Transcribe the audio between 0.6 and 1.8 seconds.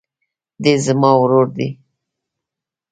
دی زما ورور دئ.